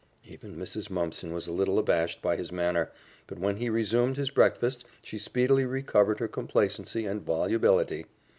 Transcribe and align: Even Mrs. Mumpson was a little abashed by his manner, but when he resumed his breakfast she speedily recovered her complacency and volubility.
Even 0.25 0.55
Mrs. 0.57 0.89
Mumpson 0.89 1.31
was 1.31 1.45
a 1.45 1.51
little 1.51 1.77
abashed 1.77 2.23
by 2.23 2.35
his 2.35 2.51
manner, 2.51 2.89
but 3.27 3.37
when 3.37 3.57
he 3.57 3.69
resumed 3.69 4.17
his 4.17 4.31
breakfast 4.31 4.83
she 5.03 5.19
speedily 5.19 5.63
recovered 5.63 6.17
her 6.19 6.27
complacency 6.27 7.05
and 7.05 7.21
volubility. 7.21 8.07